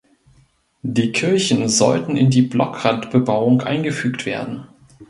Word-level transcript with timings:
Die 0.81 1.11
Kirchen 1.11 1.69
sollten 1.69 2.17
in 2.17 2.31
die 2.31 2.41
Blockrandbebauung 2.41 3.61
eingefügt 3.61 4.25
werden. 4.25 4.65